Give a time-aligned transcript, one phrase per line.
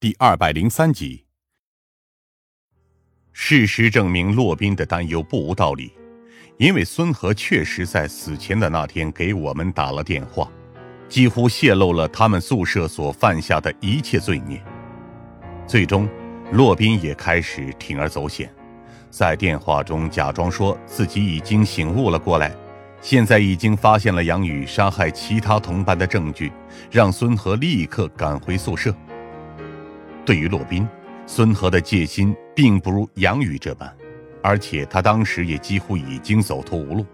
[0.00, 1.24] 第二百零三集。
[3.32, 5.92] 事实证明，洛宾的担忧不无道理，
[6.56, 10.48] 因为孙和确实在死前的那天给我们打了电话，
[11.08, 14.62] 几乎泄露了他们宿舍所犯下的一切罪孽。
[15.66, 16.08] 最终，
[16.52, 18.54] 洛宾也开始铤而走险，
[19.10, 22.54] 在电话中假装说自己已经醒悟了过来。
[23.00, 26.52] 现在已经发现了杨宇杀害其他同伴的证据，
[26.88, 28.94] 让孙和立刻赶回宿舍。
[30.28, 30.86] 对于骆宾，
[31.24, 33.90] 孙和的戒心并不如杨宇这般，
[34.42, 37.06] 而且他当时也几乎已经走投无路，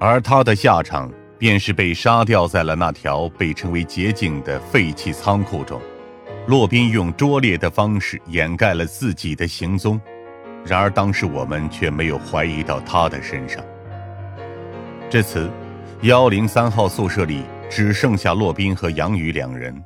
[0.00, 1.08] 而他的下场
[1.38, 5.80] 便是被杀掉在了那条被称为捷径的废弃仓库中。
[6.48, 10.00] 骆宾用拙劣的方式掩盖了自己的行踪，
[10.64, 13.64] 然而当时我们却没有怀疑到他的身上。
[15.08, 15.48] 至此，
[16.02, 19.80] 幺零三号宿舍里只剩下洛宾和杨宇两人。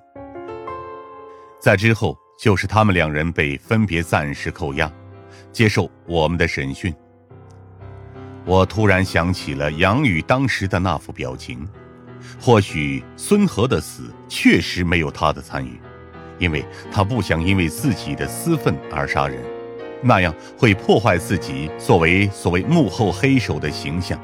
[1.60, 4.90] 在之后，就是他们两人被分别暂时扣押，
[5.52, 6.90] 接受我们的审讯。
[8.46, 11.68] 我突然想起了杨宇当时的那副表情，
[12.40, 15.78] 或许孙和的死确实没有他的参与，
[16.38, 19.38] 因为他不想因为自己的私愤而杀人，
[20.02, 24.18] 那样会破坏自己作为所谓幕后黑手的形象。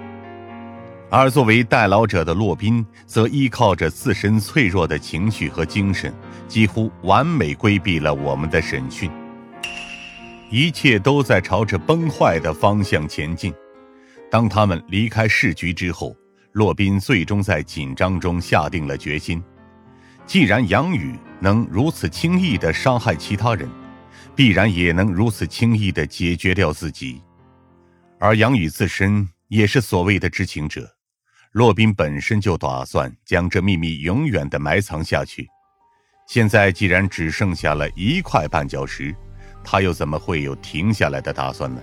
[1.08, 6.12] 而作为代劳者的洛宾，则依靠着自身脆弱的情绪和精神，
[6.48, 9.10] 几乎完美规避了我们的审讯。
[10.50, 13.54] 一切都在朝着崩坏的方向前进。
[14.30, 16.14] 当他们离开市局之后，
[16.52, 19.42] 洛宾最终在紧张中下定了决心：
[20.26, 23.68] 既然杨宇能如此轻易地伤害其他人，
[24.34, 27.22] 必然也能如此轻易地解决掉自己。
[28.18, 30.95] 而杨宇自身也是所谓的知情者。
[31.56, 35.48] 洛宾本身就打算将这秘密永远的埋藏下去，
[36.28, 39.16] 现在既然只剩下了一块绊脚石，
[39.64, 41.80] 他又怎么会有停下来的打算呢？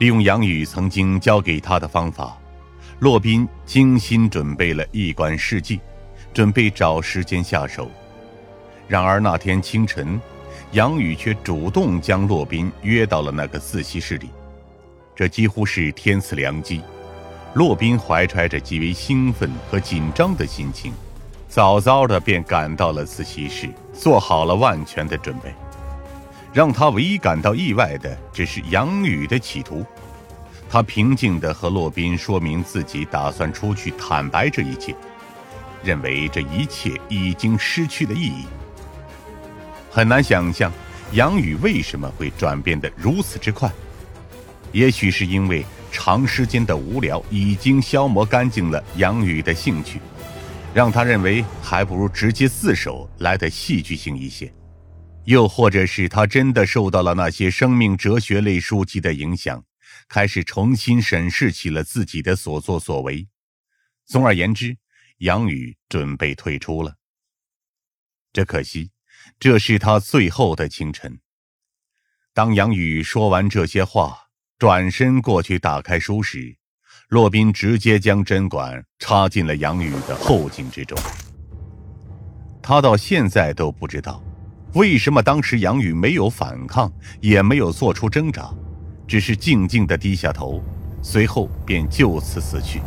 [0.00, 2.36] 利用杨宇曾经教给他的方法，
[2.98, 5.78] 洛宾精心准备了一管试剂，
[6.34, 7.88] 准备找时间下手。
[8.88, 10.20] 然而那天清晨，
[10.72, 14.30] 杨宇却主动将洛宾约到了那个自习室里，
[15.14, 16.82] 这几乎是天赐良机。
[17.54, 20.92] 洛宾怀揣着极为兴奋和紧张的心情，
[21.48, 25.52] 早早的便赶到了自习室，做好了万全的准备。
[26.52, 29.84] 让他唯一感到意外的，只是杨宇的企图。
[30.68, 34.94] 他平静的和洛宾说明自己打算出去坦白这一切，
[35.82, 38.46] 认为这一切已经失去了意义。
[39.90, 40.72] 很难想象
[41.12, 43.68] 杨宇为什么会转变得如此之快，
[44.70, 45.66] 也许是因为。
[45.92, 50.00] 长时间的无聊已经消磨干净了杨宇的兴趣，
[50.72, 54.52] 让他认为还不如直接自首来的戏剧性一些。
[55.24, 59.62] 又或者是他真的受到了那些生命哲学类书籍的影响，
[60.08, 63.28] 开始重新审视起了自己的所作所为。
[64.06, 64.78] 总而言之，
[65.18, 66.96] 杨宇准备退出了。
[68.32, 68.90] 只可惜，
[69.38, 71.20] 这是他最后的清晨。
[72.32, 74.29] 当杨宇说完这些话。
[74.60, 76.54] 转身过去打开书时，
[77.08, 80.98] 洛宾直接将针管插进了杨宇的后颈之中。
[82.60, 84.22] 他到现在都不知道，
[84.74, 88.50] 为什么当时杨宇没有反抗，也没有做出挣扎，
[89.08, 90.62] 只是静静的低下头，
[91.00, 92.82] 随后便就此死去。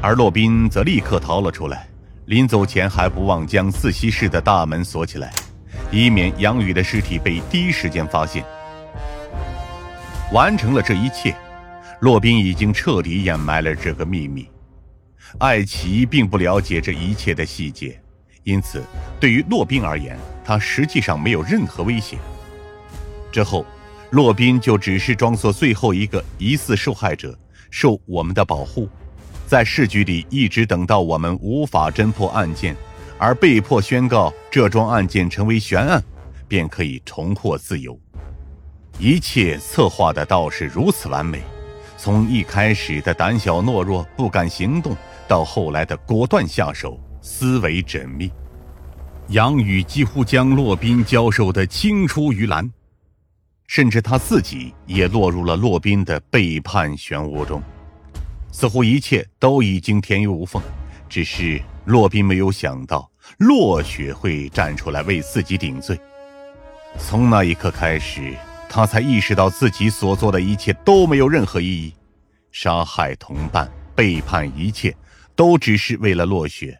[0.00, 1.86] 而洛宾则立刻逃了出来，
[2.24, 5.30] 临走前还不忘将自习室的大门锁起来，
[5.92, 8.42] 以免杨宇的尸体被第一时间发现。
[10.34, 11.32] 完成了这一切，
[12.00, 14.48] 洛宾已经彻底掩埋了这个秘密。
[15.38, 18.02] 艾奇并不了解这一切的细节，
[18.42, 18.82] 因此
[19.20, 22.18] 对于洛宾而言，他实际上没有任何威胁。
[23.30, 23.64] 之后，
[24.10, 27.38] 洛宾就只是装作最后一个疑似受害者，
[27.70, 28.88] 受我们的保护，
[29.46, 32.74] 在市局里一直等到我们无法侦破案件，
[33.18, 36.02] 而被迫宣告这桩案件成为悬案，
[36.48, 37.96] 便可以重获自由。
[38.98, 41.42] 一切策划的倒是如此完美，
[41.96, 44.96] 从一开始的胆小懦弱、不敢行动，
[45.26, 48.30] 到后来的果断下手、思维缜密，
[49.28, 52.70] 杨宇几乎将洛宾教授的青出于蓝，
[53.66, 57.60] 甚至他自己也落入了洛宾的背叛漩涡中。
[58.52, 60.62] 似乎一切都已经天衣无缝，
[61.08, 65.98] 只是洛宾没有想到洛雪会站出来为自己顶罪。
[66.96, 68.32] 从那一刻开始。
[68.68, 71.94] 他才意识到自己所做的一切都没有任何意义，
[72.50, 74.94] 杀害同伴、背叛一切，
[75.36, 76.78] 都只是为了落雪，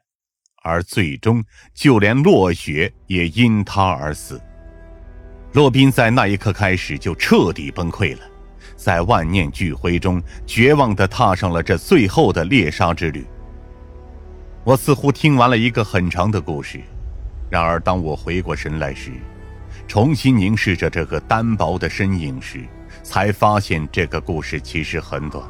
[0.63, 4.41] 而最终就连落雪也因他而死。
[5.53, 8.23] 洛宾在那一刻开始就彻底崩溃了，
[8.77, 13.25] 在万念俱灰中，绝望地踏上了这最后的猎杀之旅。
[14.65, 16.81] 我似乎听完了一个很长的故事，
[17.51, 19.13] 然而当我回过神来时，
[19.87, 22.65] 重新凝视着这个单薄的身影时，
[23.03, 25.45] 才发现这个故事其实很短。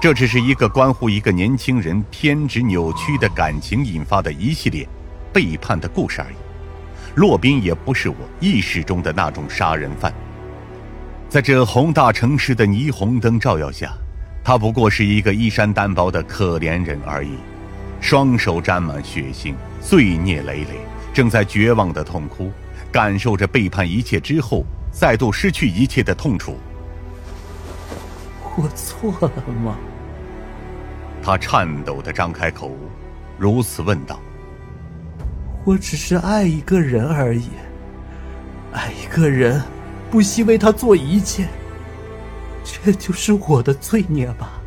[0.00, 4.88] 这只是一个关乎一个年轻人偏执扭曲的感情引发的一系列
[5.32, 6.34] 背叛的故事而已。
[7.16, 10.12] 洛宾也不是我意识中的那种杀人犯。
[11.28, 13.92] 在这宏大城市的霓虹灯照耀下，
[14.42, 17.34] 他不过是一个衣衫单薄的可怜人而已，
[18.00, 20.80] 双手沾满血腥，罪孽累累，
[21.12, 22.50] 正在绝望的痛哭，
[22.92, 26.56] 感受着背叛一切之后再度失去一切的痛楚。
[28.56, 29.30] 我错了
[29.64, 29.76] 吗？
[31.22, 32.74] 他颤抖的张开口，
[33.38, 34.18] 如此问道
[35.64, 37.50] ：“我只是爱一个人而已，
[38.72, 39.62] 爱一个人，
[40.10, 41.46] 不惜为他做一切，
[42.64, 44.60] 这就是我的罪孽吧？”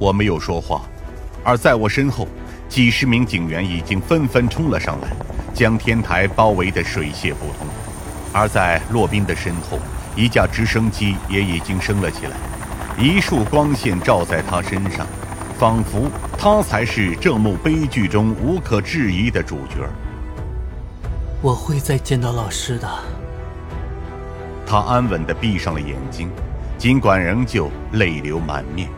[0.00, 0.86] 我没有说话，
[1.44, 2.26] 而在我身后，
[2.68, 5.08] 几十名警员已经纷纷冲了上来，
[5.52, 7.66] 将天台包围的水泄不通。
[8.32, 9.78] 而在洛宾的身后，
[10.16, 12.36] 一架直升机也已经升了起来。
[12.98, 15.06] 一束光线照在他身上，
[15.58, 19.88] 仿佛他才是这幕悲剧中无可置疑的主角。
[21.40, 22.88] 我会再见到老师的。
[24.66, 26.30] 他安稳地闭上了眼睛，
[26.78, 28.88] 尽管仍旧泪流满面，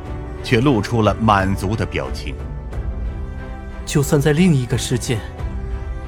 [0.42, 2.34] 却露出了满足的表情。
[3.86, 5.16] 就算在另一个世界，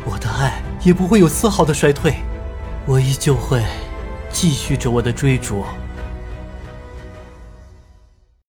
[0.05, 2.17] 我的爱也不会有丝毫的衰退，
[2.85, 3.63] 我依旧会
[4.31, 5.65] 继续着我的追逐。